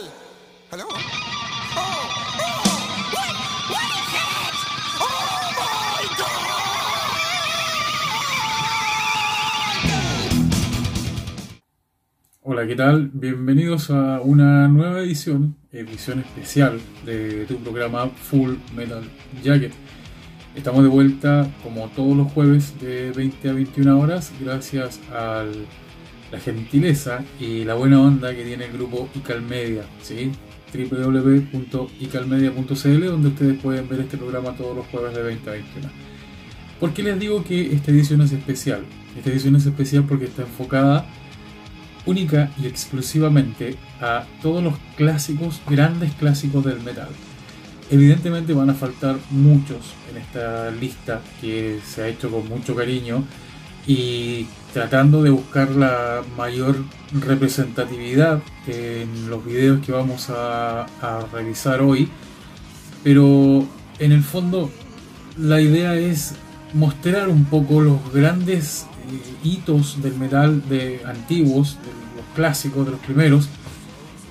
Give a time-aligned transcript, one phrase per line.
[0.00, 0.06] Oh,
[1.76, 2.60] oh,
[3.12, 3.34] what?
[3.68, 4.58] What is?
[4.98, 5.20] Oh
[5.58, 5.76] my
[12.42, 13.10] Hola, ¿qué tal?
[13.12, 19.04] Bienvenidos a una nueva edición, edición especial de tu programa Full Metal
[19.42, 19.74] Jacket.
[20.54, 25.44] Estamos de vuelta como todos los jueves de 20 a 21 horas gracias a
[26.30, 30.32] la gentileza y la buena onda que tiene el grupo Icalmedia, ¿sí?
[30.72, 35.88] www.icalmedia.cl donde ustedes pueden ver este programa todos los jueves de 20 a 21.
[36.78, 38.84] ¿Por qué les digo que esta edición es especial?
[39.16, 41.04] Esta edición es especial porque está enfocada
[42.06, 47.08] única y exclusivamente a todos los clásicos, grandes clásicos del metal.
[47.90, 53.24] Evidentemente van a faltar muchos en esta lista que se ha hecho con mucho cariño
[53.86, 56.76] y tratando de buscar la mayor
[57.12, 62.08] representatividad en los videos que vamos a, a revisar hoy.
[63.02, 63.66] Pero
[63.98, 64.70] en el fondo
[65.38, 66.34] la idea es
[66.74, 72.92] mostrar un poco los grandes eh, hitos del metal de antiguos, de los clásicos, de
[72.92, 73.48] los primeros,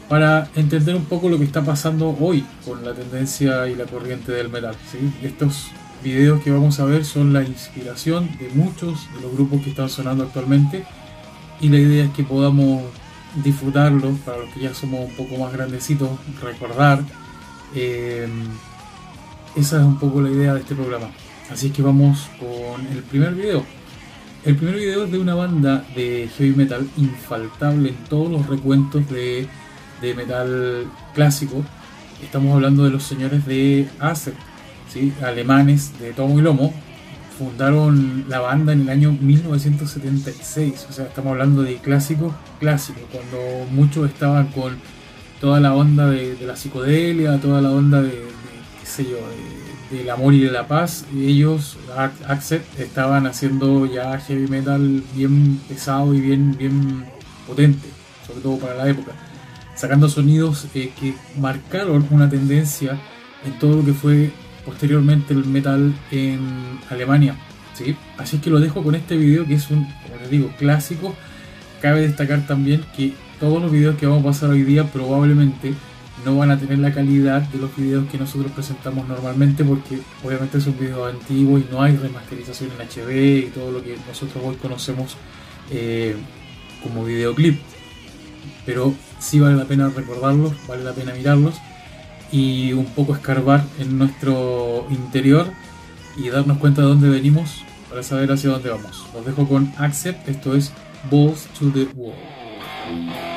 [0.07, 4.31] para entender un poco lo que está pasando hoy con la tendencia y la corriente
[4.31, 4.75] del metal.
[4.91, 4.97] ¿sí?
[5.21, 5.67] Estos
[6.03, 9.89] videos que vamos a ver son la inspiración de muchos de los grupos que están
[9.89, 10.85] sonando actualmente
[11.61, 12.83] y la idea es que podamos
[13.43, 16.09] disfrutarlos para los que ya somos un poco más grandecitos,
[16.41, 17.03] recordar.
[17.75, 18.27] Eh,
[19.55, 21.09] esa es un poco la idea de este programa.
[21.51, 23.63] Así que vamos con el primer video.
[24.45, 29.09] El primer video es de una banda de heavy metal infaltable en todos los recuentos
[29.09, 29.47] de,
[30.01, 31.63] de metal clásico.
[32.23, 34.33] Estamos hablando de los señores de Acer,
[34.91, 35.13] ¿sí?
[35.23, 36.73] alemanes de tomo y lomo.
[37.37, 43.65] Fundaron la banda en el año 1976, o sea, estamos hablando de clásicos clásicos, cuando
[43.71, 44.77] muchos estaban con
[45.39, 48.25] toda la onda de, de la psicodelia, toda la onda de, de
[48.81, 51.05] qué sé yo, de, del amor y de la paz.
[51.15, 51.77] Ellos,
[52.27, 57.05] Accept, estaban haciendo ya heavy metal bien pesado y bien, bien
[57.47, 57.87] potente,
[58.27, 59.13] sobre todo para la época.
[59.75, 62.99] Sacando sonidos eh, que marcaron una tendencia
[63.45, 64.31] en todo lo que fue
[64.69, 67.35] posteriormente el metal en Alemania.
[67.73, 67.95] ¿sí?
[68.19, 71.15] Así que lo dejo con este video que es un, como les digo, clásico.
[71.81, 75.73] Cabe destacar también que todos los videos que vamos a pasar hoy día probablemente
[76.23, 80.61] no van a tener la calidad de los videos que nosotros presentamos normalmente porque obviamente
[80.61, 84.55] son videos antiguos y no hay remasterización en HD y todo lo que nosotros hoy
[84.57, 85.17] conocemos
[85.71, 86.15] eh,
[86.83, 87.59] como videoclip.
[88.67, 91.55] Pero sí vale la pena recordarlos, vale la pena mirarlos
[92.31, 95.47] y un poco escarbar en nuestro interior
[96.17, 99.05] y darnos cuenta de dónde venimos para saber hacia dónde vamos.
[99.13, 100.71] Los dejo con Accept, esto es
[101.09, 103.28] Balls to the Wall.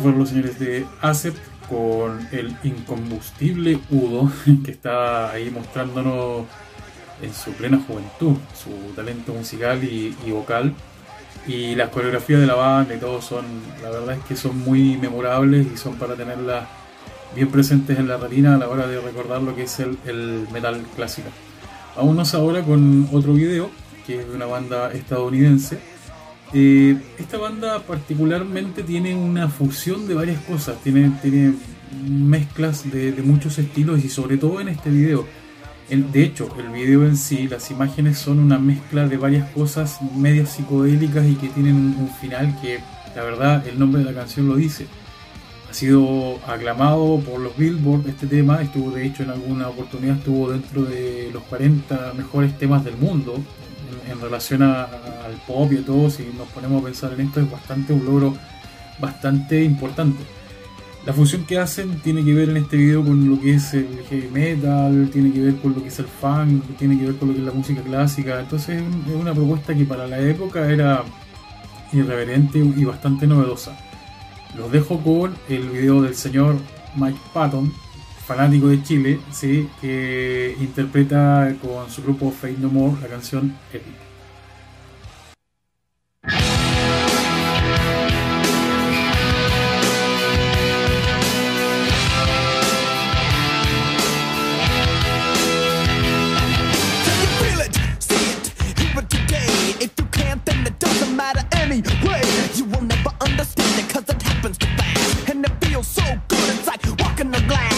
[0.00, 1.36] Esos fueron los señores de ASEP
[1.68, 4.32] con el incombustible Udo,
[4.64, 6.46] que está ahí mostrándonos
[7.20, 10.72] en su plena juventud, su talento musical y, y vocal.
[11.46, 13.44] Y las coreografías de la banda y todo son,
[13.82, 16.66] la verdad es que son muy memorables y son para tenerlas
[17.34, 20.48] bien presentes en la retina a la hora de recordar lo que es el, el
[20.50, 21.28] metal clásico.
[21.94, 23.70] Vámonos ahora con otro video,
[24.06, 25.89] que es de una banda estadounidense.
[26.52, 31.12] Esta banda particularmente tiene una fusión de varias cosas, tiene,
[32.08, 35.26] mezclas de, muchos estilos y sobre todo en este video.
[35.88, 40.50] De hecho, el video en sí, las imágenes son una mezcla de varias cosas medias
[40.50, 42.80] psicodélicas y que tienen un, un final que,
[43.14, 44.86] la verdad, el nombre de la canción lo dice.
[45.68, 50.50] Ha sido aclamado por los Billboard este tema, estuvo de hecho en alguna oportunidad estuvo
[50.50, 53.40] dentro de los 40 mejores temas del mundo
[54.08, 57.40] en, relación a- al pop y a todo, si nos ponemos a pensar en esto
[57.40, 58.34] es bastante un logro
[59.00, 60.22] bastante importante.
[61.06, 63.88] La fusión que hacen tiene que ver en este video con lo que es el
[64.10, 67.28] heavy metal, tiene que ver con lo que es el funk, tiene que ver con
[67.28, 68.38] lo que es la música clásica.
[68.38, 71.02] Entonces es una propuesta que para la época era
[71.92, 73.76] irreverente y bastante novedosa.
[74.56, 76.56] Los dejo con el video del señor
[76.96, 77.72] Mike Patton,
[78.30, 79.68] fanático de Chile, ¿sí?
[79.80, 83.94] que interpreta con su grupo Fate No More la canción Epic.
[102.56, 105.30] You will never understand it cause it happens too fast.
[105.30, 107.69] And it feels so good, it's like walking the glass.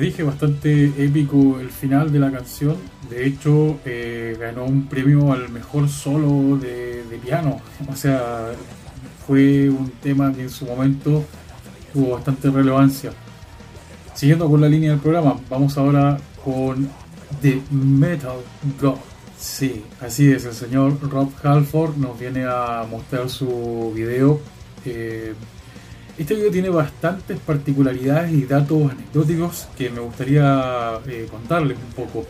[0.00, 2.76] Dije, bastante épico el final de la canción.
[3.08, 7.60] De hecho, eh, ganó un premio al mejor solo de, de piano.
[7.90, 8.52] O sea,
[9.26, 11.24] fue un tema que en su momento
[11.92, 13.12] tuvo bastante relevancia.
[14.14, 16.88] Siguiendo con la línea del programa, vamos ahora con
[17.40, 18.38] The Metal
[18.80, 18.96] God.
[19.38, 24.40] Sí, así es, el señor Rob Halford nos viene a mostrar su video.
[24.84, 25.34] Eh,
[26.18, 32.26] este video tiene bastantes particularidades y datos anecdóticos que me gustaría eh, contarles un poco.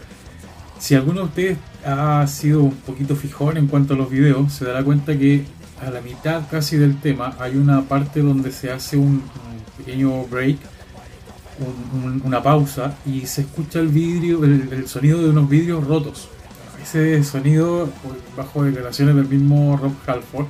[0.78, 4.64] Si alguno de ustedes ha sido un poquito fijón en cuanto a los videos, se
[4.64, 5.44] dará cuenta que
[5.84, 10.25] a la mitad casi del tema hay una parte donde se hace un, un pequeño
[10.26, 10.56] break,
[11.58, 15.87] un- un- una pausa y se escucha el vidrio, el, el sonido de unos vidrios
[15.87, 16.28] rotos.
[16.82, 17.90] Ese sonido,
[18.37, 20.46] bajo declaraciones del mismo Rob Halford,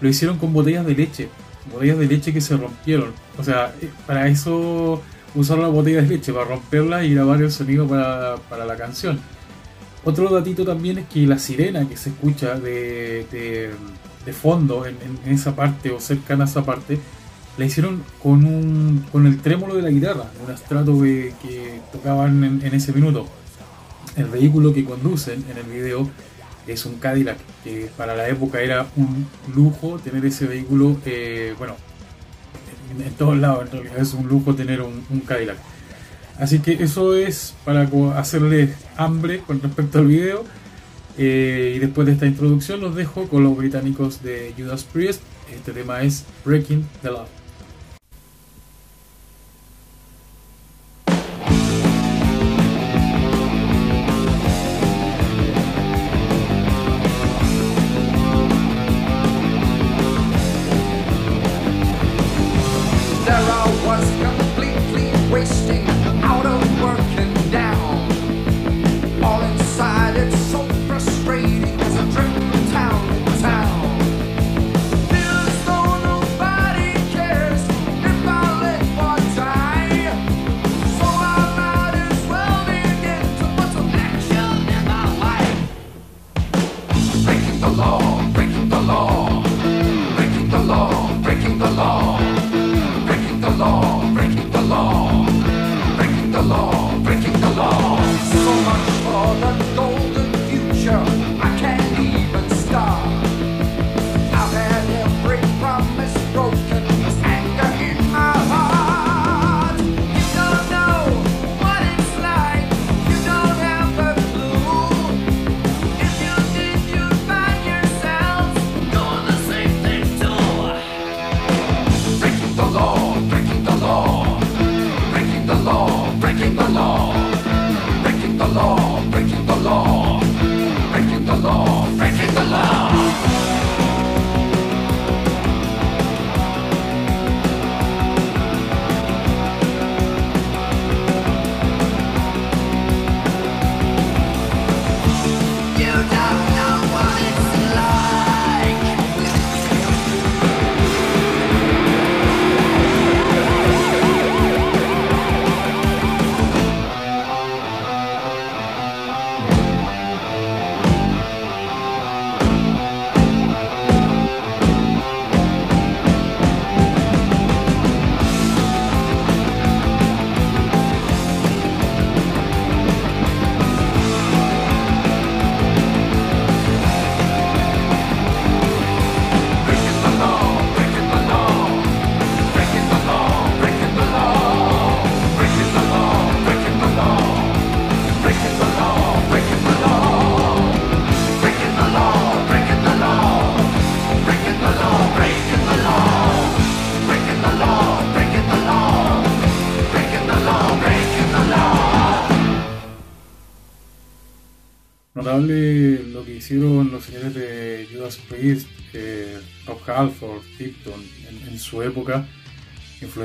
[0.00, 1.28] lo hicieron con botellas de leche,
[1.72, 3.12] botellas de leche que se rompieron.
[3.38, 5.02] O sea, eh, para eso
[5.34, 9.18] usaron las botellas de leche, para romperlas y grabar el sonido para, para la canción.
[10.04, 13.70] Otro datito también es que la sirena que se escucha de, de-
[14.24, 16.98] de fondo en, en esa parte o cercana a esa parte,
[17.56, 22.44] la hicieron con, un, con el trémolo de la guitarra, un estrato que, que tocaban
[22.44, 23.26] en, en ese minuto.
[24.16, 26.08] El vehículo que conducen en el video
[26.66, 31.76] es un Cadillac, que para la época era un lujo tener ese vehículo, eh, bueno,
[33.04, 35.56] en, todos lados en realidad es un lujo tener un, Cadillac.
[36.38, 40.44] Así que eso es para hacerles hambre con respecto al video.
[41.18, 45.20] Eh, y después de esta introducción los dejo con los británicos de Judas Priest.
[45.54, 47.39] Este tema es Breaking the Law.
[63.30, 63.59] Yeah.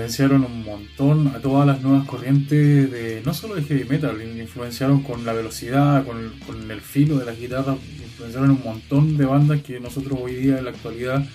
[0.06, 5.02] Influenciaron un montón a todas las nuevas corrientes de no solo de heavy metal, influenciaron
[5.02, 9.64] con la velocidad, con, con el filo de las guitarras, influenciaron un montón de bandas
[9.64, 11.26] que nosotros hoy día en la actualidad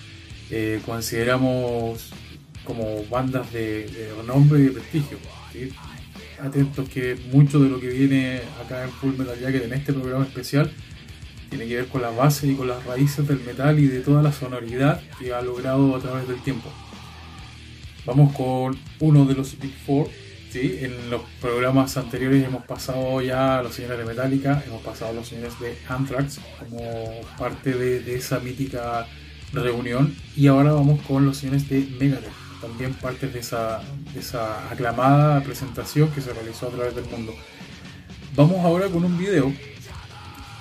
[0.49, 2.11] eh, consideramos
[2.63, 5.17] como bandas de, de renombre y de prestigio.
[6.41, 10.23] Atentos que mucho de lo que viene acá en Full Metal Jacket en este programa
[10.23, 10.71] especial
[11.49, 14.23] tiene que ver con las bases y con las raíces del metal y de toda
[14.23, 16.71] la sonoridad que ha logrado a través del tiempo.
[18.05, 20.07] Vamos con uno de los Big Four,
[20.49, 20.79] ¿sí?
[20.81, 25.13] En los programas anteriores hemos pasado ya a los señores de Metallica, hemos pasado a
[25.13, 26.81] los señores de Anthrax como
[27.37, 29.07] parte de, esa mítica
[29.53, 33.81] reunión y ahora vamos con los señores de Megadeth, también parte de esa,
[34.13, 37.35] de esa aclamada presentación que se realizó a través del mundo.
[38.35, 39.53] Vamos ahora con un video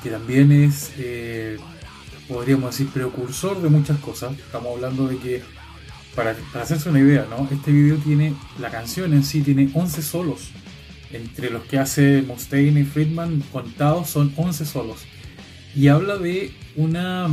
[0.02, 1.58] que también es, eh,
[2.28, 4.32] podríamos decir, precursor de muchas cosas.
[4.32, 5.42] Estamos hablando de que,
[6.14, 7.48] para, para hacerse una idea, ¿no?
[7.50, 10.50] este video tiene, la canción en sí tiene 11 solos.
[11.12, 14.98] Entre los que hace Mustaine y Friedman contados son 11 solos.
[15.74, 17.28] Y habla de una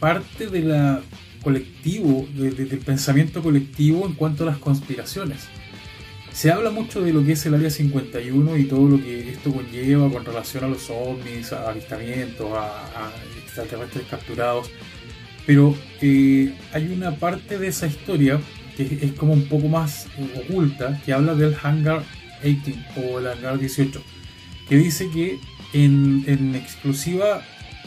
[0.00, 0.98] parte de
[1.42, 5.44] colectivo, de- de- del pensamiento colectivo en cuanto a las conspiraciones.
[6.32, 9.52] Se habla mucho de lo que es el Área 51 y todo lo que esto
[9.52, 12.64] conlleva con relación a los ovnis, a avistamientos, a,
[13.06, 13.12] a
[13.44, 14.68] extraterrestres capturados.
[15.46, 18.40] Pero eh, hay una parte de esa historia
[18.76, 22.02] que es, como un poco más eh, oculta, que habla del Hangar
[22.42, 24.02] 18 o el Hangar 18,
[24.68, 25.38] que dice que
[25.72, 27.42] en, en exclusiva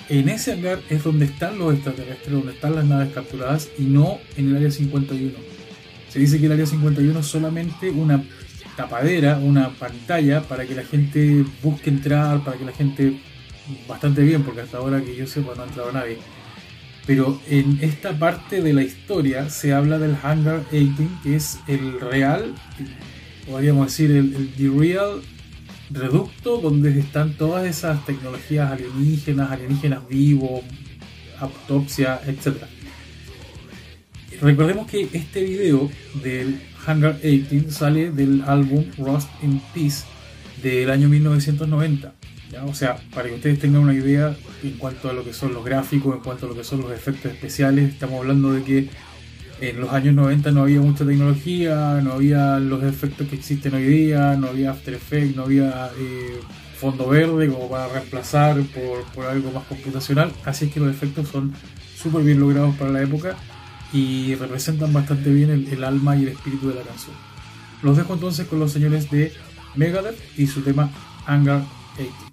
[0.10, 4.20] en ese hangar es donde están los extraterrestres, donde están las naves capturadas y no
[4.38, 5.34] en el Área 51.
[6.10, 8.24] Se dice que el Área 51 es solamente una
[8.78, 13.20] tapadera, una pantalla para que la gente busque entrar, para que la gente,
[13.88, 16.18] bastante bien, porque hasta ahora que yo sepa no ha entrado nadie.
[17.08, 22.02] Pero en esta parte de la historia se habla del Hangar 18, que es el
[22.02, 22.54] real,
[23.50, 25.22] podríamos decir, el, the real
[25.90, 30.62] reducto donde están todas esas tecnologías alienígenas, alienígenas vivos,
[31.40, 32.64] autopsia, etc.
[34.42, 35.90] Recordemos que este video
[36.22, 40.04] del Hangar 18 sale del álbum Rust in Peace
[40.62, 42.14] del año 1990.
[42.66, 45.66] O sea, para que ustedes tengan una idea en cuanto a lo que son los
[45.66, 48.90] gráficos, en cuanto a lo que son los efectos especiales, estamos hablando de que
[49.60, 53.86] en los años 90 no había mucha tecnología, no había los efectos que existen hoy
[53.86, 56.40] día, no había After Effects, no había eh,
[56.78, 61.28] fondo verde como para reemplazar por, por algo más computacional, así es que los efectos
[61.30, 61.54] son
[61.96, 63.36] súper bien logrados para la época
[63.92, 67.16] y representan bastante bien el, el alma y el espíritu de la canción.
[67.82, 69.34] Los dejo entonces con los señores de
[69.76, 70.92] Megadeth y su tema
[71.26, 71.64] Hangar
[71.96, 72.27] 80.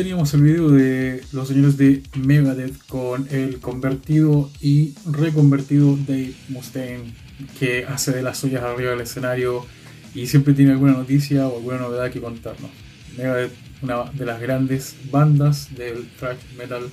[0.00, 7.12] Teníamos el video de los señores de Megadeth con el convertido y reconvertido Dave Mustaine
[7.58, 9.66] que hace de las suyas arriba del escenario
[10.14, 12.70] y siempre tiene alguna noticia o alguna novedad que contarnos.
[13.18, 16.84] Megadeth, una de las grandes bandas del thrash metal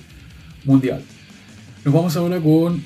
[0.66, 1.02] mundial.
[1.86, 2.82] Nos vamos ahora con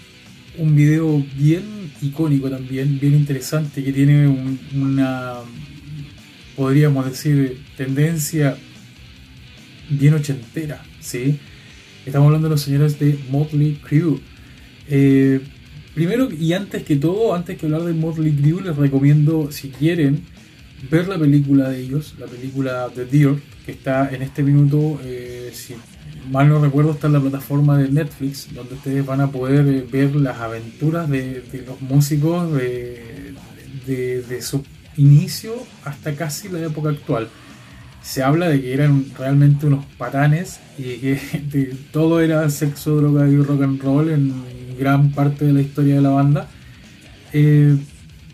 [0.56, 1.64] un video bien
[2.00, 5.38] icónico también, bien interesante, que tiene un- una,
[6.54, 8.56] podríamos decir, tendencia
[9.90, 11.38] bien ochentera, ¿sí?
[12.06, 14.18] Estamos hablando de los señores de Motley Crue.
[14.88, 15.40] Eh,
[15.94, 20.22] primero y antes que todo, antes que hablar de Motley Crue, les recomiendo, si quieren,
[20.90, 25.50] ver la película de ellos, la película The Deer, que está en este minuto, eh,
[25.54, 25.74] si
[26.30, 29.86] mal no recuerdo, está en la plataforma de Netflix, donde ustedes van a poder eh,
[29.90, 33.34] ver las aventuras de, los músicos de-
[33.86, 34.62] de su
[34.96, 37.28] inicio hasta casi la época actual.
[38.02, 41.20] Se habla de que eran realmente unos patanes y que
[41.52, 44.32] de- todo era sexo, droga y rock and roll en
[44.78, 46.48] gran parte de la historia de la banda.
[47.32, 47.76] Eh,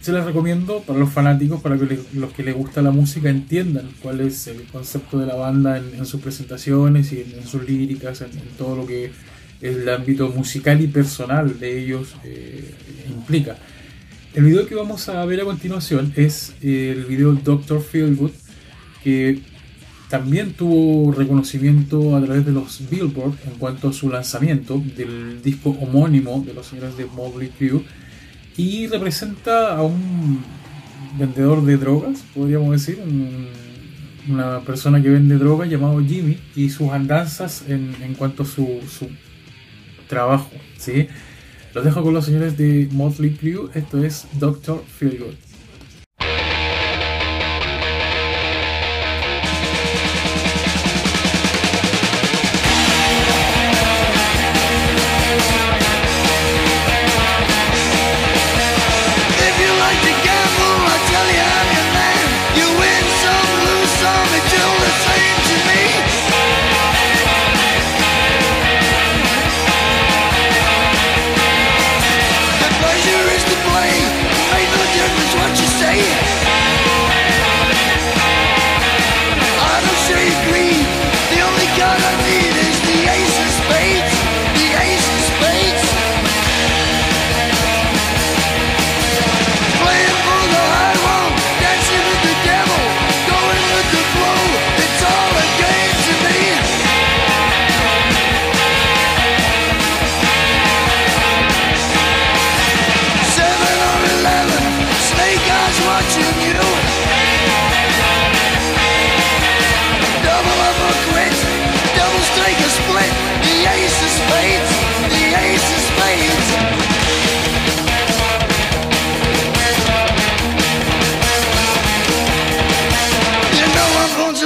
[0.00, 3.88] se les recomiendo para los fanáticos, para que los que les gusta la música entiendan
[4.00, 7.68] cuál es el concepto de la banda en, en sus presentaciones y en, en sus
[7.68, 9.11] líricas, en, en todo lo que
[9.61, 12.72] el ámbito musical y personal de ellos eh,
[13.11, 13.57] implica.
[14.35, 18.31] El video que vamos a ver a continuación es el video Doctor Feelgood,
[19.02, 19.40] que
[20.09, 25.71] también tuvo reconocimiento a través de los Billboard en cuanto a su lanzamiento del disco
[25.71, 27.83] homónimo de los señores de Motley Crue
[28.57, 30.40] y representa a un
[31.18, 33.49] vendedor de drogas, podríamos decir, un-
[34.33, 38.66] una persona que vende drogas llamado Jimmy y sus andanzas en, en cuanto a su,
[38.88, 39.09] su
[40.07, 40.51] trabajo.
[40.77, 41.07] ¿sí?
[41.75, 45.35] Los dejo con los señores de Motley Crue, esto es Doctor Feelgood.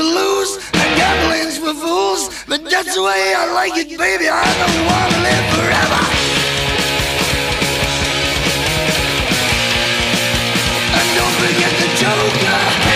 [0.02, 2.44] To lose, and gambling's for fools.
[2.48, 4.28] But that's the way I like it, baby.
[4.28, 6.00] I don't want to live forever.
[10.98, 12.91] And don't forget the Joker.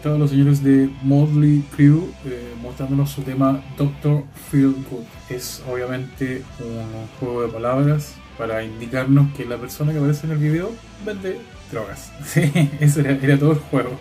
[0.00, 5.04] Estaban los señores de Motley Crue eh, mostrándonos su tema Doctor Feel Good.
[5.28, 10.38] Es obviamente un juego de palabras para indicarnos que la persona que aparece en el
[10.38, 10.72] video
[11.04, 11.38] vende
[11.70, 12.10] drogas.
[12.24, 14.00] Sí, ese era, todo el juego.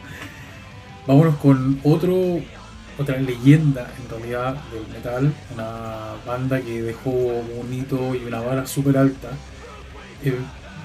[1.06, 8.24] Vámonos con otra leyenda en realidad del metal, una banda que dejó un hito y
[8.24, 9.32] una vara súper alta.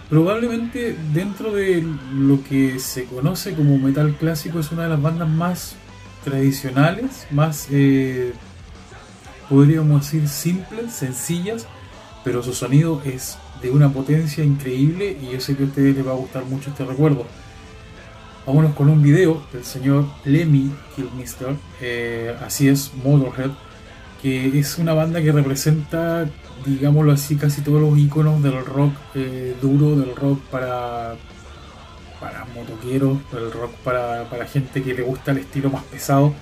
[0.08, 5.28] Probablemente dentro de lo que se conoce como metal clásico es una de las bandas
[5.28, 5.76] más
[6.24, 8.32] tradicionales, más eh,
[9.48, 11.66] podríamos decir simples, sencillas,
[12.24, 16.06] pero su sonido es de una potencia increíble y yo sé que a ustedes les
[16.06, 17.26] va a gustar mucho este recuerdo.
[18.46, 23.50] Vámonos con un video del señor Lemmy Kilmister, eh, así es, Motorhead,
[24.20, 26.28] que es una banda que representa,
[26.64, 31.14] digámoslo así, casi todos los iconos del rock eh, duro, del rock para,
[32.20, 36.32] para motoqueros, del rock para, para gente que le gusta el estilo más pesado.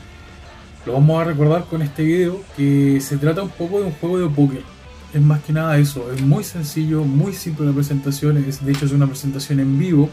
[0.85, 4.18] Lo vamos a recordar con este video que se trata un poco de un juego
[4.18, 4.62] de póker.
[5.14, 8.87] Es más que nada eso, es muy sencillo, muy simple la presentación, es, de hecho
[8.87, 10.09] es una presentación en vivo.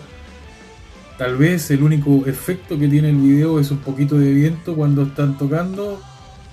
[1.18, 5.04] Tal vez el único efecto que tiene el video es un poquito de viento cuando
[5.04, 6.02] están tocando,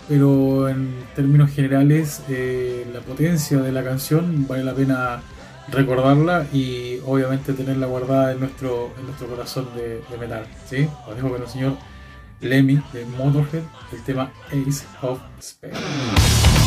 [0.09, 5.21] pero en términos generales eh, la potencia de la canción vale la pena
[5.69, 10.47] recordarla y obviamente tenerla guardada en nuestro, en nuestro corazón de, de metal.
[10.69, 10.89] ¿sí?
[11.09, 11.77] Os dejo con el señor
[12.41, 16.66] Lemmy de Motorhead, el tema Ace of Spades.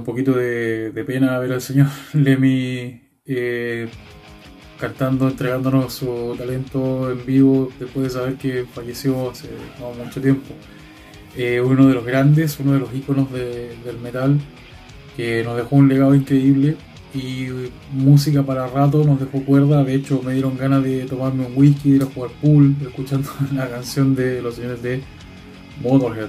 [0.00, 3.88] Un poquito de, pena ver al señor Lemmy eh,
[4.78, 9.48] cantando, entregándonos su talento en vivo después de saber que falleció hace
[10.02, 10.54] mucho tiempo.
[11.36, 14.38] Eh, uno de los grandes, uno de los íconos de- del metal,
[15.16, 16.76] que nos dejó un legado increíble
[17.14, 17.46] y
[17.92, 19.84] música para rato, nos dejó cuerda.
[19.84, 23.28] De hecho, me dieron ganas de tomarme un whisky, de ir a jugar pool, escuchando
[23.54, 25.02] la canción de los señores de
[25.82, 26.28] Motorhead.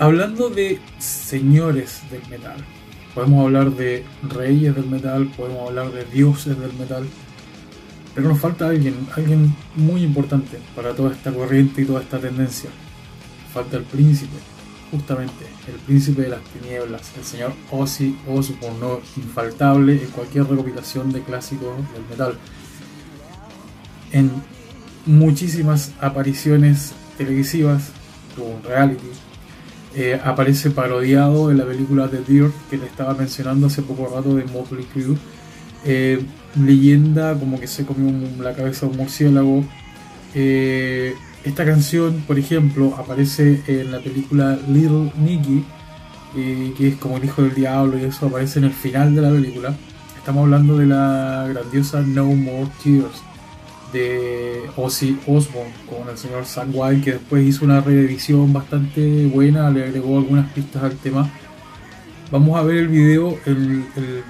[0.00, 2.56] Hablando de señores del metal,
[3.14, 7.04] podemos hablar de reyes del metal, podemos hablar de dioses del metal,
[8.14, 12.70] pero nos falta alguien, alguien muy importante para toda esta corriente y toda esta tendencia.
[13.52, 14.38] Falta el príncipe,
[14.90, 19.00] justamente, el príncipe de las tinieblas, el señor Ozzy Osbourne, ¿no?
[19.18, 22.38] infaltable en cualquier recopilación de clásicos del metal.
[24.12, 24.30] En
[25.04, 27.90] muchísimas apariciones televisivas,
[28.34, 29.10] tuvo un reality,
[29.96, 34.34] eh, aparece parodiado en la película The Dirt que le estaba mencionando hace poco rato
[34.36, 35.16] de Motley Crue.
[35.84, 36.22] Eh,
[36.56, 39.64] leyenda como que se comió un- la cabeza de un murciélago.
[40.34, 41.14] Eh,
[41.44, 45.64] esta canción, por ejemplo, aparece en la película Little Nicky,
[46.76, 49.30] que es como el hijo del diablo y eso aparece en el final de la
[49.30, 49.74] película.
[50.16, 53.22] Estamos hablando de la grandiosa No More Tears
[53.92, 59.84] de Ozzy Osbourne con el señor Wild que después hizo una reedición bastante buena, le
[59.84, 61.30] agregó algunas pistas al tema.
[62.30, 63.36] Vamos a ver el video,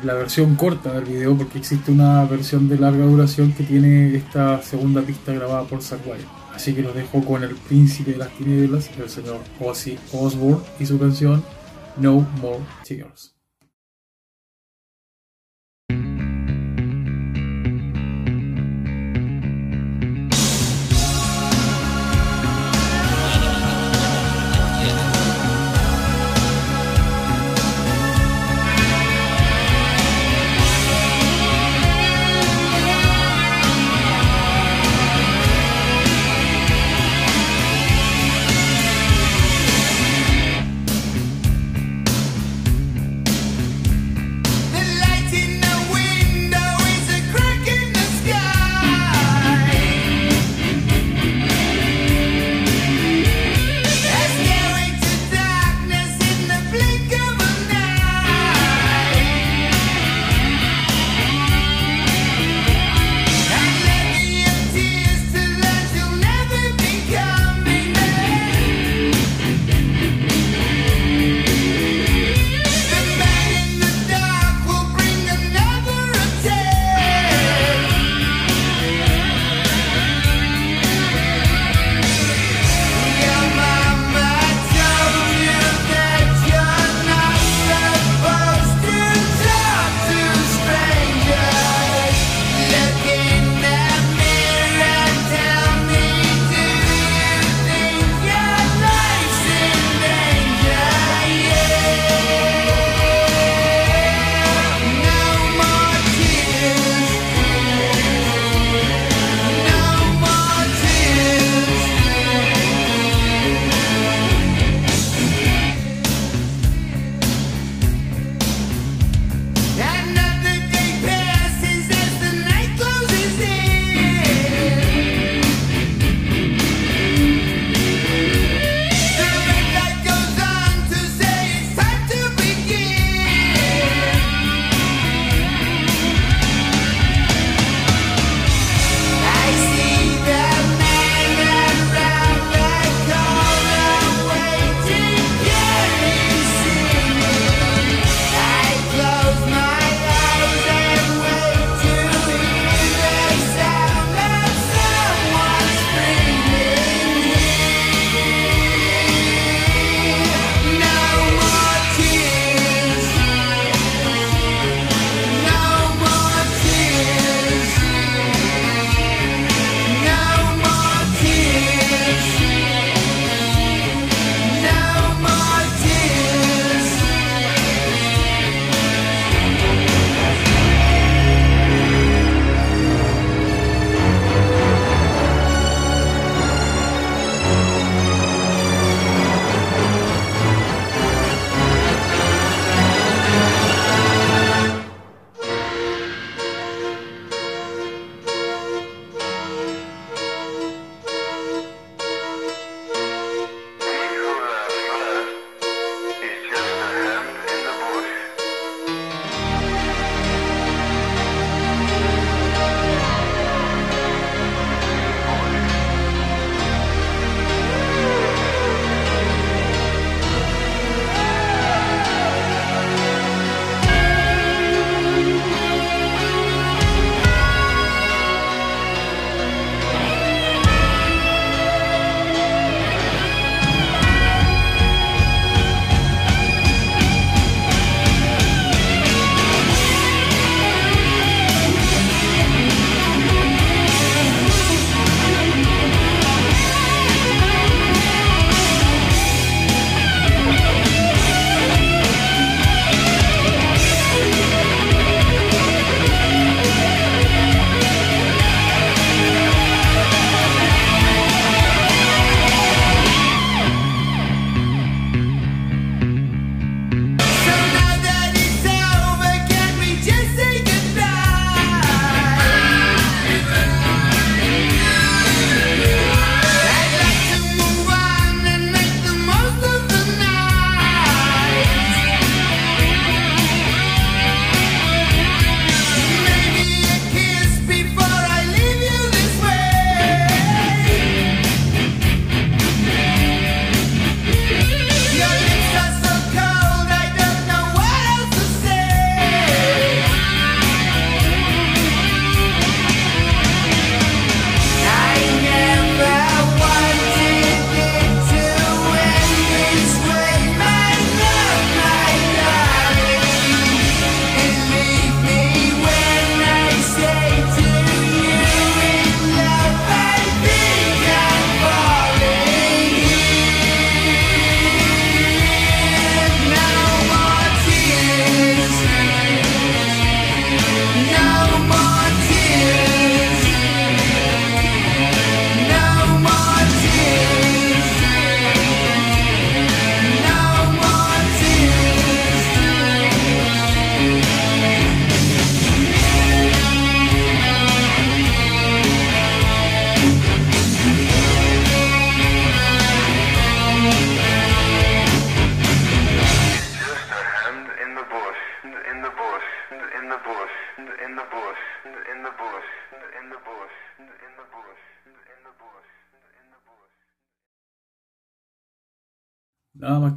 [0.03, 4.63] la versión corta del video, porque existe una versión de larga duración que tiene esta
[4.63, 6.25] segunda pista grabada por Wild.
[6.55, 10.87] Así que los dejo con el príncipe de las tinieblas, el señor Ozzy Osbourne y
[10.87, 11.45] su canción
[11.99, 13.39] No More Tears.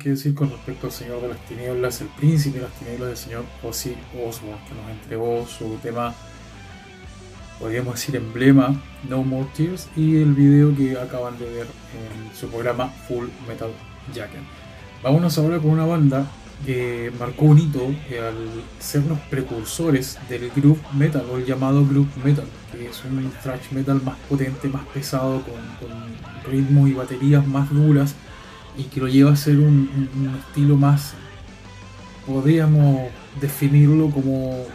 [0.04, 3.18] Que decir con respecto al Señor de las Tinieblas, el príncipe de las tinieblas del
[3.18, 6.14] señor Ozzy Osbourne, que nos entregó su tema,
[7.58, 8.76] podríamos decir, emblema,
[9.08, 13.72] No More Tears, y el video que acaban de ver en su programa Full Metal
[14.14, 14.41] Jacket.
[15.01, 16.28] Vámonos ahora con una banda
[16.66, 22.10] que marcó un hito al ser los precursores del groove metal o el llamado groove
[22.24, 27.47] metal, que es un thrash metal más potente, más pesado, con, con ritmos y baterías
[27.47, 28.16] más duras
[28.78, 30.09] y que lo lleva a ser un,
[30.47, 31.13] estilo más,
[32.26, 33.09] podríamos
[33.39, 34.65] definirlo como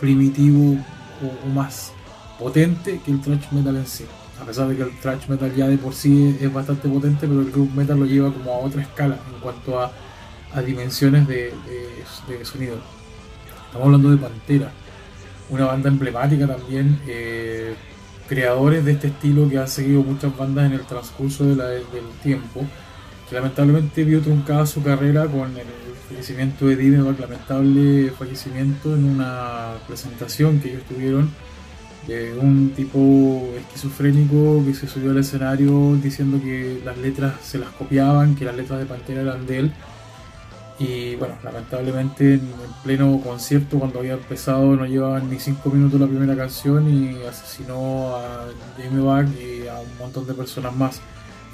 [0.00, 0.78] primitivo
[1.22, 1.92] o, más
[2.38, 4.04] potente que el thrash metal en sí.
[4.40, 7.40] A pesar de que el thrash metal ya de por sí es, bastante potente, pero
[7.40, 9.92] el groove metal lo lleva como a otra escala en cuanto a,
[10.64, 11.52] dimensiones de,
[12.44, 12.76] sonido.
[13.66, 14.72] Estamos hablando de Pantera,
[15.48, 17.74] una banda emblemática también, eh,
[18.28, 21.84] creadores de este estilo que han seguido muchas bandas en el transcurso del
[22.22, 22.64] tiempo,
[23.30, 25.66] lamentablemente vio truncada su carrera con el
[26.08, 31.30] fallecimiento de Dimebag, lamentable fallecimiento en una presentación que ellos tuvieron
[32.06, 37.68] de un tipo esquizofrénico que se subió al escenario diciendo que las letras se las
[37.70, 39.72] copiaban, que las letras de Pantera eran de él.
[40.78, 46.00] Y bueno, lamentablemente en, en pleno concierto, cuando había empezado, no llevaban ni 5 minutos
[46.00, 48.46] la primera canción y asesinó a
[48.78, 51.00] Dimebag y a un montón de personas más.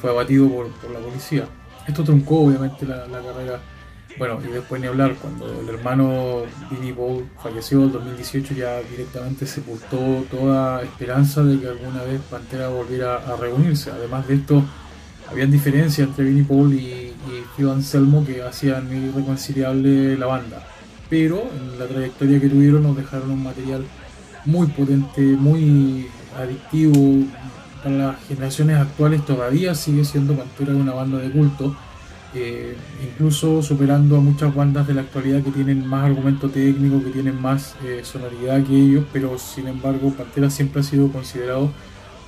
[0.01, 1.49] Fue abatido por la policía.
[1.87, 3.61] Esto truncó obviamente la, la carrera.
[4.19, 9.47] Bueno, y después ni hablar, cuando el hermano Billy Paul falleció en 2018 ya directamente
[9.47, 13.91] sepultó toda esperanza de que alguna vez Pantera volviera a reunirse.
[13.91, 14.65] Además de esto,
[15.31, 20.67] habían diferencias entre Vinnie Paul y, y Phil Anselmo que hacían irreconciliable la banda.
[21.11, 23.85] Pero en la trayectoria que tuvieron nos dejaron un material
[24.47, 26.09] muy potente, muy
[26.39, 27.25] adictivo.
[27.83, 31.77] Para las generaciones actuales todavía sigue siendo Pantera una banda de culto.
[32.35, 37.11] eh, incluso superando a muchas bandas de la actualidad que tienen más argumento técnico, que
[37.11, 41.71] tienen más eh, sonoridad que ellos, pero sin embargo Pantera siempre ha sido considerado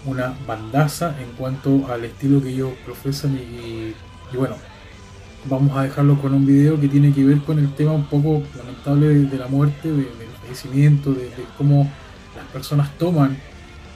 [0.07, 3.93] una bandaza en cuanto al estilo que ellos profesan y,
[4.35, 4.55] bueno,
[5.45, 8.43] vamos a dejarlo con un video que tiene que ver con el tema un poco
[8.57, 11.91] lamentable de, la muerte, de- del fallecimiento, de cómo
[12.37, 13.37] las personas toman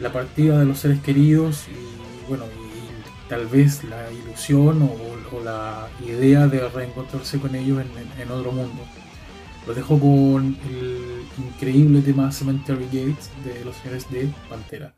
[0.02, 5.88] la partida de los seres queridos y bueno, y tal vez la ilusión o, la
[6.06, 7.82] idea de reencontrarse con ellos
[8.18, 8.82] en otro mundo.
[9.66, 14.94] Los dejo con el increíble tema Cemetery Gates de los señores de Pantera.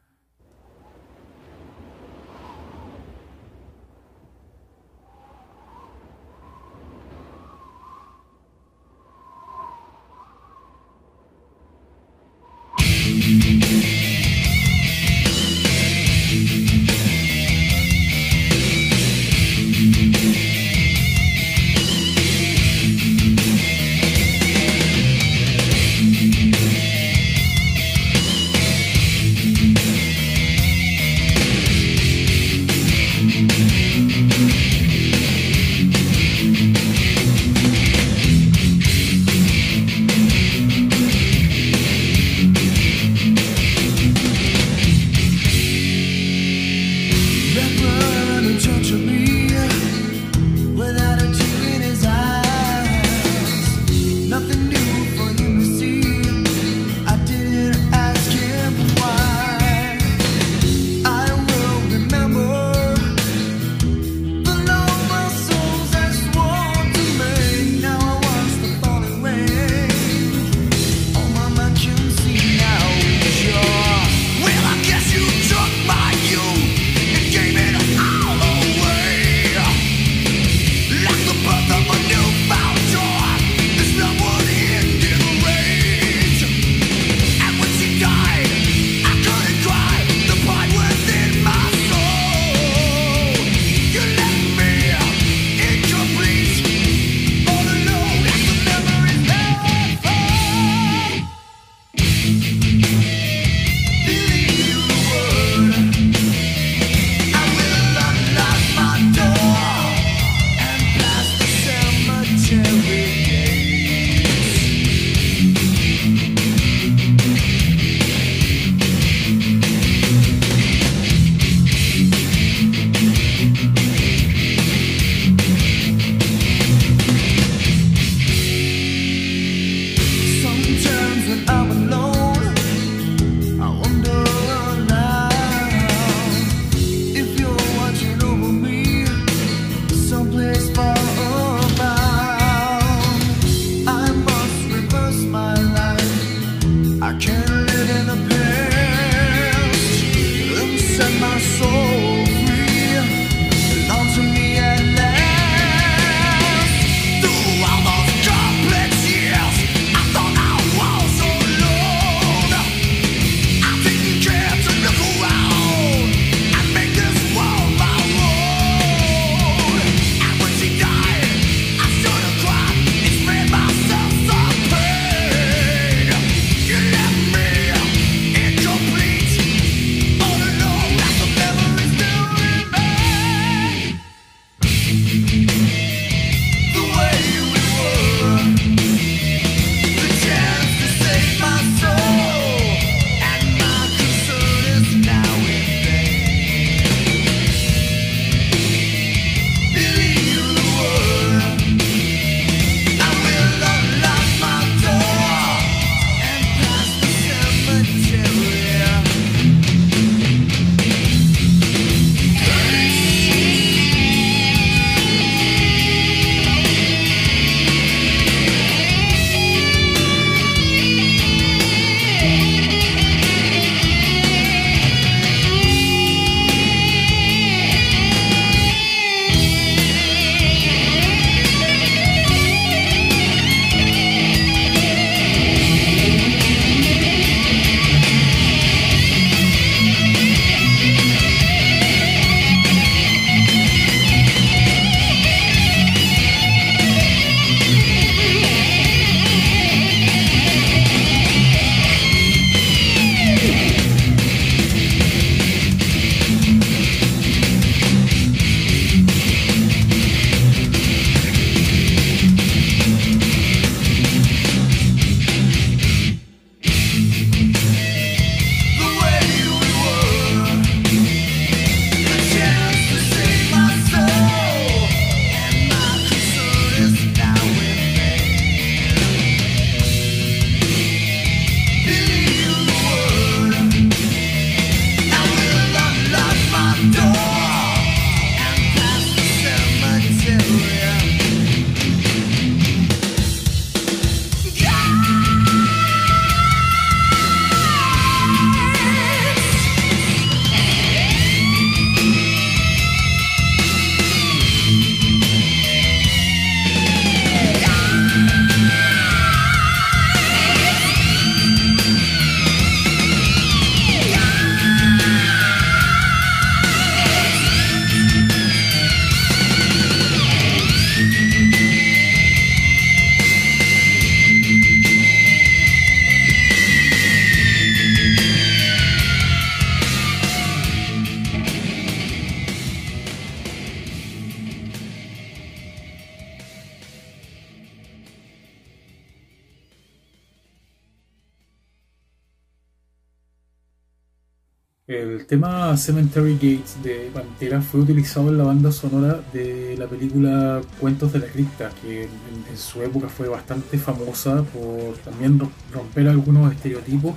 [344.87, 350.61] El tema Cemetery Gates de Pantera fue utilizado en la banda sonora de la película
[350.78, 356.07] Cuentos de la Cripta, que en, su época fue bastante famosa por también ro- romper
[356.09, 357.14] algunos estereotipos.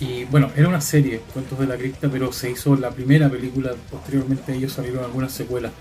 [0.00, 3.72] Y bueno, era una serie, Cuentos de la Cripta, pero se hizo la primera película,
[3.90, 5.72] posteriormente ellos salieron algunas secuelas.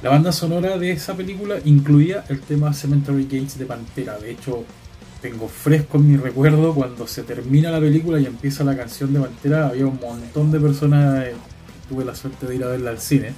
[0.00, 4.16] La banda sonora de esa película incluía el tema Cemetery Gates de Pantera.
[4.18, 4.64] De hecho,
[5.20, 9.20] tengo fresco en mi recuerdo cuando se termina la película y empieza la canción de
[9.20, 9.68] Pantera.
[9.68, 11.34] Había un montón de personas, eh,
[11.88, 13.32] tuve la suerte de ir a verla al cine.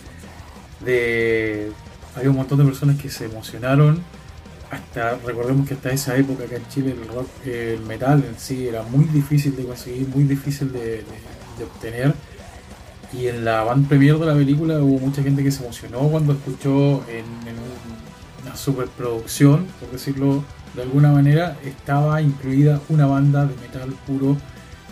[0.84, 1.70] De,
[2.16, 4.00] había un montón de personas que se emocionaron.
[4.70, 8.66] Hasta, recordemos que hasta esa época acá en Chile el rock, el metal en sí
[8.68, 11.04] era muy difícil de conseguir, muy difícil de, de-
[11.58, 12.14] de obtener.
[13.12, 16.32] Y en la band premier de la película hubo mucha gente que se emocionó cuando
[16.32, 20.42] escuchó en, en un- una superproducción, por decirlo
[20.74, 24.36] de alguna manera, estaba incluida una banda de metal puro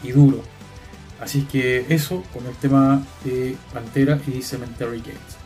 [0.03, 0.43] y duro.
[1.20, 5.37] Así que eso con el tema de Pantera y Cemetery Gates.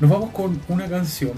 [0.00, 1.32] Nos vamos con una canción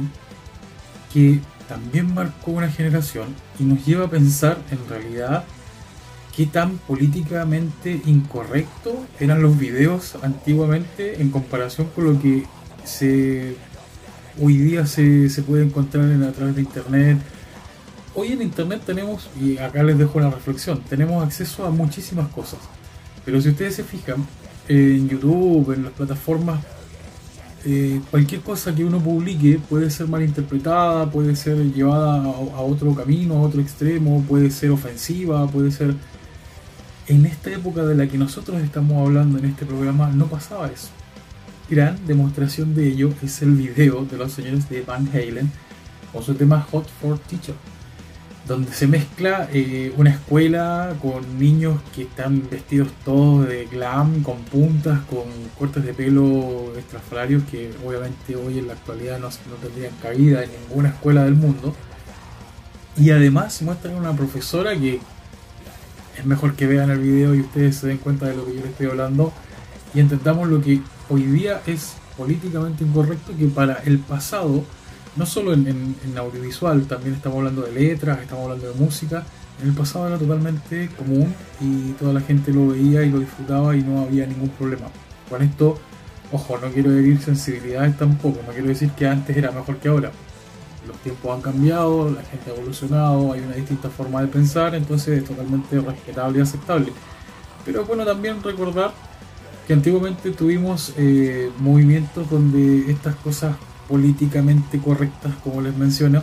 [1.13, 3.29] que también marcó una generación
[3.59, 5.45] y nos lleva a pensar en realidad
[6.35, 12.45] qué tan políticamente incorrecto eran los videos antiguamente en comparación con lo que
[12.85, 13.57] se
[14.41, 17.19] hoy día se, se puede encontrar en- a través de internet.
[18.19, 22.59] Hoy en internet tenemos, y acá les dejo una reflexión, tenemos acceso a muchísimas cosas.
[23.27, 24.27] Pero si ustedes se fijan,
[24.69, 26.61] en YouTube, en las plataformas,
[27.67, 32.95] eh, cualquier cosa que uno publique puede ser malinterpretada, puede ser llevada a, a otro
[32.95, 35.95] camino, a otro extremo, puede ser ofensiva, puede ser...
[37.09, 40.89] En esta época de la que nosotros estamos hablando en este programa no pasaba eso.
[41.69, 45.53] Gran demostración de ello es el video de los señores de Van Halen
[46.13, 47.55] con su tema Hot for Teacher,
[48.47, 54.39] donde se mezcla eh, una escuela con niños que están vestidos todos de glam, con
[54.43, 55.25] puntas, con
[55.59, 60.51] cortes de pelo estrafalarios que obviamente hoy en la actualidad no, no tendrían cabida en
[60.63, 61.75] ninguna escuela del mundo.
[62.97, 65.01] Y además muestran una profesora que
[66.17, 68.61] es mejor que vean el video y ustedes se den cuenta de lo que yo
[68.61, 69.33] les estoy hablando
[69.95, 74.65] y entendamos lo que hoy día es políticamente incorrecto que para el pasado,
[75.17, 79.25] no solo en, audiovisual, también estamos hablando de letras, estamos hablando de música,
[79.63, 83.75] en el pasado era totalmente común y toda la gente lo veía y lo disfrutaba
[83.75, 84.87] y no había ningún problema.
[85.31, 85.79] Con esto,
[86.31, 90.13] ojo, no quiero herir sensibilidades tampoco, no quiero decir que antes era mejor que ahora.
[90.87, 95.23] Los tiempos han cambiado, la gente ha evolucionado, hay una distinta forma de pensar, entonces
[95.23, 96.93] es totalmente respetable y aceptable.
[97.65, 98.93] Pero bueno también recordar
[99.67, 103.57] que antiguamente tuvimos eh, movimientos donde estas cosas
[103.89, 106.23] políticamente correctas, como les menciono,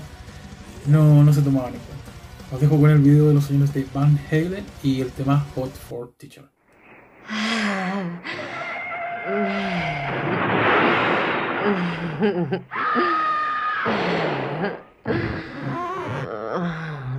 [0.87, 2.11] no, no se tomaban en cuenta.
[2.53, 5.73] Os dejo con el video de los señores de Van Halen y el tema Hot
[5.73, 6.49] for Teacher.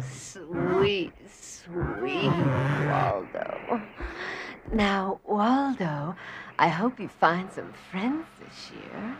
[0.02, 2.32] Sweet, sweet
[2.86, 3.80] Waldo.
[4.72, 6.14] Now, Waldo,
[6.58, 9.16] I hope you find some friends this year.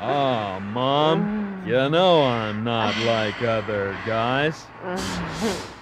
[0.00, 4.64] Oh, Mom, you know I'm not like other guys.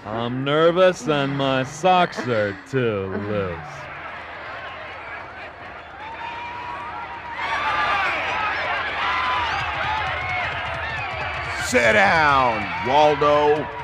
[0.04, 3.58] I'm nervous and my socks are too loose.
[11.66, 13.75] Sit down, Waldo.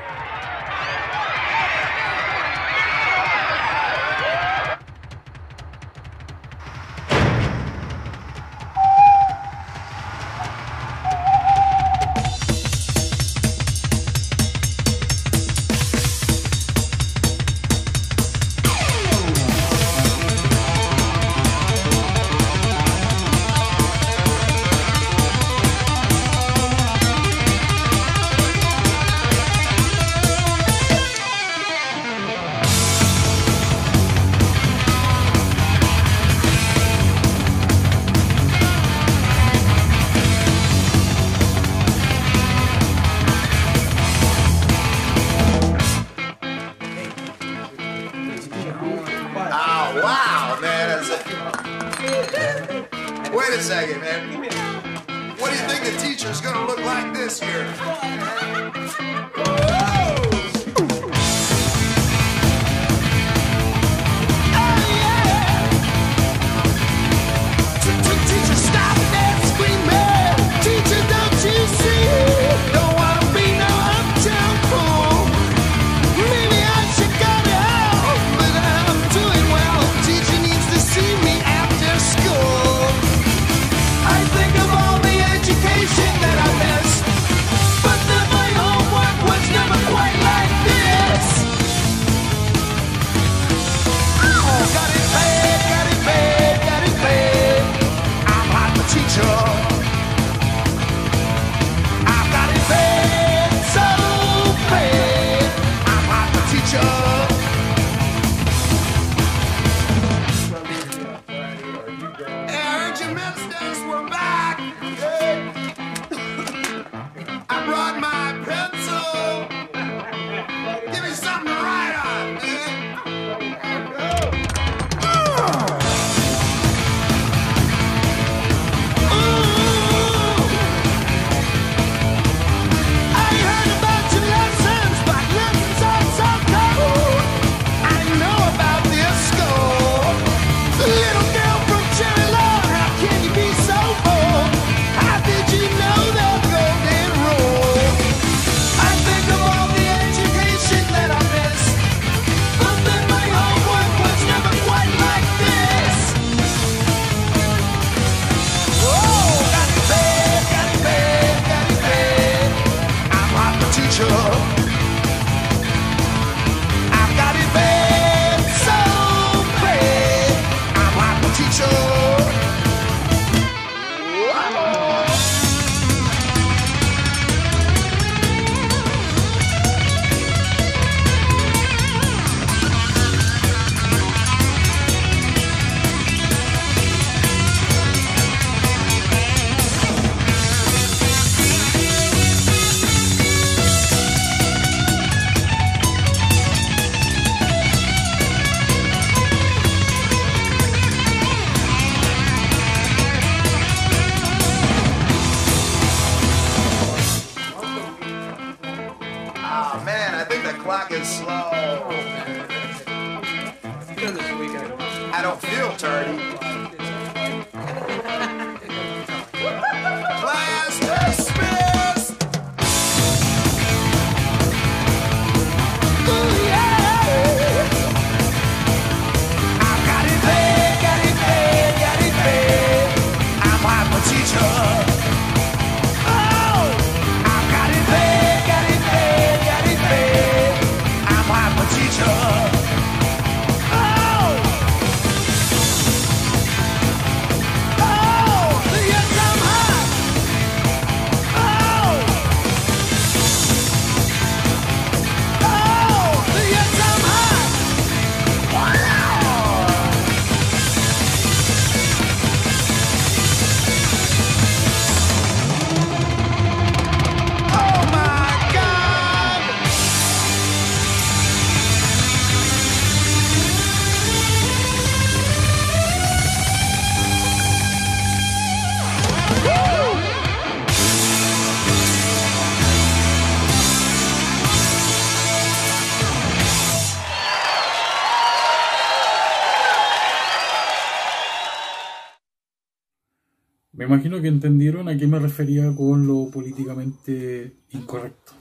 [293.93, 298.31] Imagino que entendieron a qué me refería con lo políticamente incorrecto.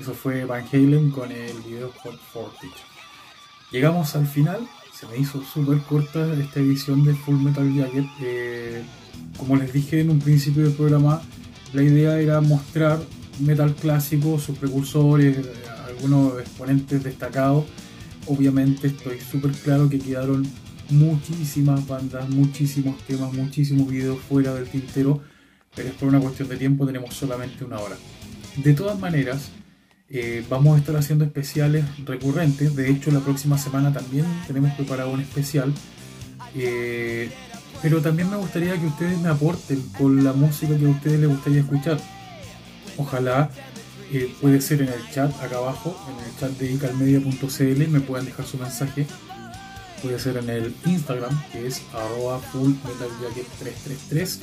[0.00, 2.74] Eso fue Van Halen con el video Hot Fortich.
[3.70, 8.06] Llegamos al final, se me hizo súper corta esta edición de Full Metal Jacket.
[8.22, 8.82] Eh,
[9.38, 11.22] como les dije en un principio del programa,
[11.72, 12.98] la idea era mostrar
[13.38, 15.38] metal clásico, sus precursores,
[15.86, 17.66] algunos exponentes destacados.
[18.26, 20.44] Obviamente estoy súper claro que quedaron
[20.92, 25.20] muchísimas bandas, muchísimos temas, muchísimos videos fuera del tintero,
[25.74, 27.96] pero es por una cuestión de tiempo, tenemos solamente una hora.
[28.56, 29.50] De todas maneras,
[30.08, 35.10] eh, vamos a estar haciendo especiales recurrentes, de hecho la próxima semana también tenemos preparado
[35.10, 35.72] un especial,
[36.54, 37.30] eh,
[37.80, 41.28] pero también me gustaría que ustedes me aporten con la música que a ustedes les
[41.28, 41.98] gustaría escuchar.
[42.98, 43.50] Ojalá
[44.12, 48.26] eh, puede ser en el chat acá abajo, en el chat de icalmedia.cl, me puedan
[48.26, 49.06] dejar su mensaje
[50.02, 54.38] puede ser en el Instagram, que es arroba fullmetaljacket333.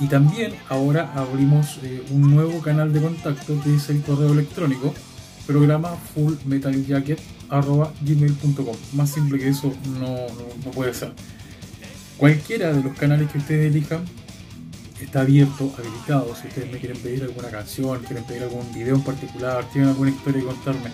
[0.00, 4.92] Y también ahora abrimos eh, un nuevo canal de contacto que es el correo electrónico,
[5.46, 8.76] programa fullmetaljacket.gmail.com.
[8.92, 10.26] Más simple que eso no, no-
[10.64, 11.12] no puede ser.
[12.16, 14.04] Cualquiera de los canales que ustedes elijan
[15.00, 16.34] está abierto, habilitado.
[16.40, 20.10] Si ustedes me quieren pedir alguna canción, quieren pedir algún video en particular, tienen alguna
[20.10, 20.90] historia que contarme,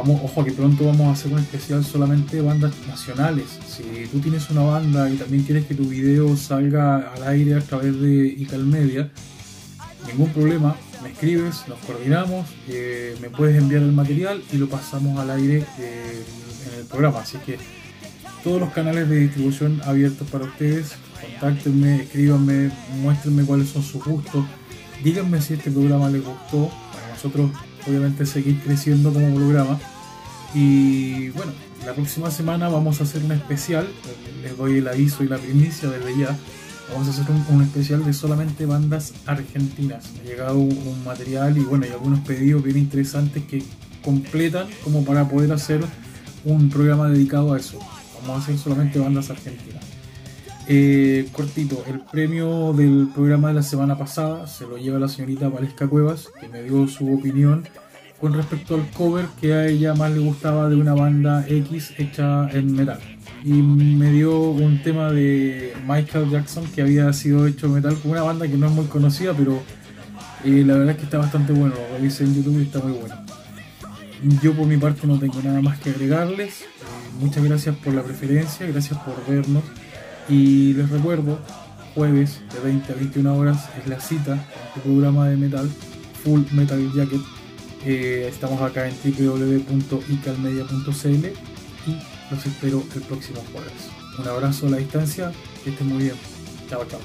[0.00, 3.46] Ojo que pronto vamos a hacer un especial solamente de bandas nacionales.
[3.66, 7.60] Si tú tienes una banda y también quieres que tu video salga al aire a
[7.60, 9.10] través de Icalmedia,
[10.06, 15.18] ningún problema, me escribes, nos coordinamos, eh, me puedes enviar el material y lo pasamos
[15.18, 16.24] al aire eh,
[16.72, 17.20] en el programa.
[17.20, 17.58] Así que
[18.44, 22.70] todos los canales de distribución abiertos para ustedes, contáctenme, escríbanme,
[23.02, 24.44] muéstrenme cuáles son sus gustos,
[25.02, 27.50] díganme si este programa les gustó, para nosotros
[27.88, 29.78] obviamente seguir creciendo como programa.
[30.54, 31.52] Y bueno,
[31.84, 33.88] la próxima semana vamos a hacer un especial,
[34.42, 36.36] les doy el aviso y la primicia desde ya.
[36.92, 40.06] Vamos a hacer un, especial de solamente bandas argentinas.
[40.20, 43.62] Ha llegado un, un material y bueno, hay algunos pedidos bien interesantes que
[44.02, 45.82] completan como para poder hacer
[46.44, 47.78] un programa dedicado a eso.
[48.22, 49.77] Vamos a hacer solamente bandas argentinas.
[50.70, 55.48] Eh, cortito, el premio del programa de la semana pasada se lo lleva la señorita
[55.48, 57.66] Valesca Cuevas, que me dio su opinión
[58.20, 62.50] con respecto al cover que a ella más le gustaba de una banda X hecha
[62.50, 62.98] en metal.
[63.44, 68.22] Y me dio un tema de Michael Jackson que había sido hecho metal con una
[68.22, 69.62] banda que no es muy conocida, pero
[70.44, 71.76] eh, la verdad es que está bastante bueno.
[71.76, 73.14] Lo revisé en YouTube y está muy bueno.
[74.42, 76.60] Yo por mi parte no tengo nada más que agregarles.
[76.60, 76.64] Eh,
[77.20, 79.62] muchas gracias por la preferencia, gracias por vernos.
[80.28, 81.38] Y les recuerdo,
[81.94, 85.70] jueves de 20 a 21 horas es la cita en tu programa de metal,
[86.22, 87.20] Full Metal Jacket.
[87.84, 91.26] Eh, estamos acá en www.icalmedia.cl
[91.86, 91.96] y
[92.30, 93.90] los espero el próximo jueves.
[94.18, 95.30] Un abrazo a la distancia,
[95.64, 96.16] que estén muy bien.
[96.68, 97.00] Chao, chao.